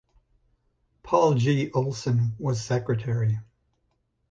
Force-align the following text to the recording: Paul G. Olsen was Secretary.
Paul 1.03 1.35
G. 1.35 1.69
Olsen 1.75 2.33
was 2.39 2.59
Secretary. 2.59 3.37